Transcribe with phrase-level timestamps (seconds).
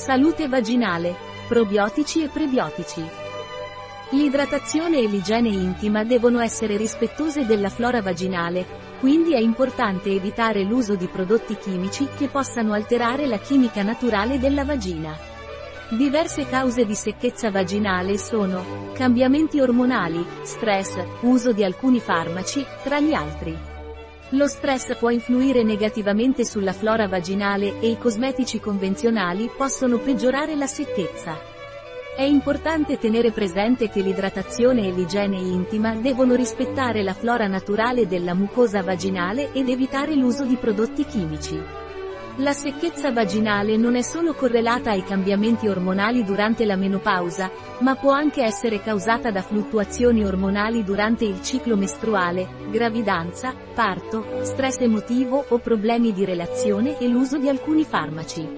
[0.00, 1.14] Salute vaginale,
[1.46, 3.04] probiotici e prebiotici.
[4.12, 8.64] L'idratazione e l'igiene intima devono essere rispettose della flora vaginale,
[8.98, 14.64] quindi è importante evitare l'uso di prodotti chimici che possano alterare la chimica naturale della
[14.64, 15.14] vagina.
[15.90, 23.12] Diverse cause di secchezza vaginale sono cambiamenti ormonali, stress, uso di alcuni farmaci, tra gli
[23.12, 23.69] altri.
[24.34, 30.68] Lo stress può influire negativamente sulla flora vaginale e i cosmetici convenzionali possono peggiorare la
[30.68, 31.36] secchezza.
[32.16, 38.34] È importante tenere presente che l'idratazione e l'igiene intima devono rispettare la flora naturale della
[38.34, 41.60] mucosa vaginale ed evitare l'uso di prodotti chimici.
[42.36, 48.12] La secchezza vaginale non è solo correlata ai cambiamenti ormonali durante la menopausa, ma può
[48.12, 55.58] anche essere causata da fluttuazioni ormonali durante il ciclo mestruale, gravidanza, parto, stress emotivo o
[55.58, 58.48] problemi di relazione e l'uso di alcuni farmaci.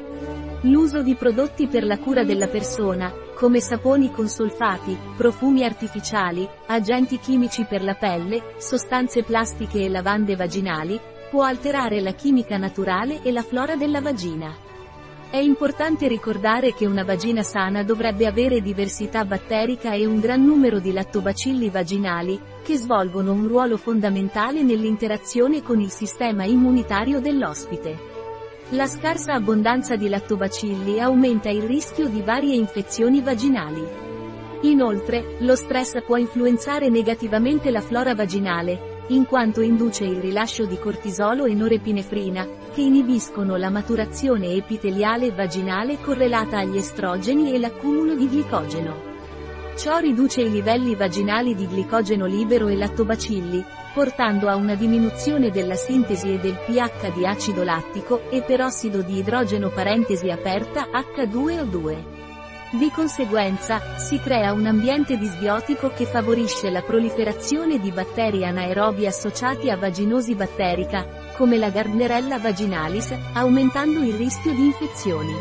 [0.67, 7.19] L'uso di prodotti per la cura della persona, come saponi con solfati, profumi artificiali, agenti
[7.19, 11.01] chimici per la pelle, sostanze plastiche e lavande vaginali,
[11.33, 14.55] può alterare la chimica naturale e la flora della vagina.
[15.31, 20.79] È importante ricordare che una vagina sana dovrebbe avere diversità batterica e un gran numero
[20.79, 27.97] di lattobacilli vaginali, che svolgono un ruolo fondamentale nell'interazione con il sistema immunitario dell'ospite.
[28.73, 33.83] La scarsa abbondanza di lattobacilli aumenta il rischio di varie infezioni vaginali.
[34.65, 40.79] Inoltre, lo stress può influenzare negativamente la flora vaginale, in quanto induce il rilascio di
[40.79, 48.29] cortisolo e norepinefrina, che inibiscono la maturazione epiteliale vaginale correlata agli estrogeni e l'accumulo di
[48.29, 49.11] glicogeno.
[49.77, 55.75] Ciò riduce i livelli vaginali di glicogeno libero e lattobacilli, portando a una diminuzione della
[55.75, 62.32] sintesi e del pH di acido lattico e perossido di idrogeno parentesi aperta H2O2.
[62.75, 69.69] Di conseguenza, si crea un ambiente disbiotico che favorisce la proliferazione di batteri anaerobi associati
[69.69, 71.07] a vaginosi batterica,
[71.37, 75.35] come la Gardnerella vaginalis, aumentando il rischio di infezioni.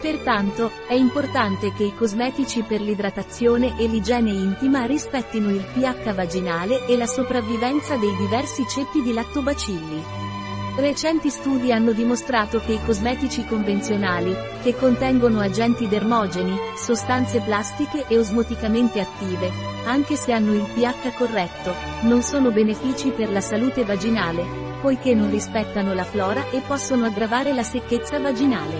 [0.00, 6.86] Pertanto, è importante che i cosmetici per l'idratazione e l'igiene intima rispettino il pH vaginale
[6.86, 10.45] e la sopravvivenza dei diversi ceppi di lattobacilli.
[10.76, 18.18] Recenti studi hanno dimostrato che i cosmetici convenzionali, che contengono agenti dermogeni, sostanze plastiche e
[18.18, 19.50] osmoticamente attive,
[19.86, 21.72] anche se hanno il pH corretto,
[22.02, 24.44] non sono benefici per la salute vaginale,
[24.82, 28.74] poiché non rispettano la flora e possono aggravare la secchezza vaginale.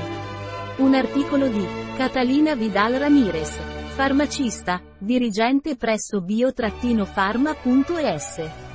[0.76, 3.56] Un articolo di Catalina Vidal Ramirez,
[3.94, 8.74] farmacista, dirigente presso bio-pharma.es.